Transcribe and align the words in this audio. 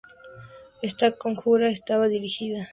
Esta 0.81 1.11
conjura 1.11 1.69
estaba 1.69 2.07
dirigida 2.07 2.39
por 2.39 2.49
Aquiles 2.49 2.57
Serdán. 2.57 2.69